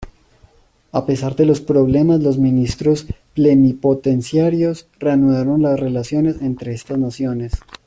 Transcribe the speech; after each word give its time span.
A 0.91 1.05
pesar 1.05 1.35
de 1.35 1.45
los 1.45 1.61
problemas 1.61 2.23
los 2.23 2.39
ministros 2.39 3.05
plenipotenciarios 3.35 4.87
reanudaron 4.97 5.61
las 5.61 5.79
relaciones 5.79 6.41
entre 6.41 6.73
estas 6.73 6.97
naciones. 6.97 7.51